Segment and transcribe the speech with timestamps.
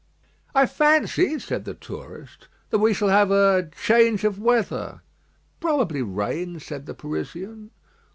[0.55, 5.01] "I fancy," said the tourist, "that we shall have a change of weather."
[5.59, 7.69] "Probably rain," said the Parisian.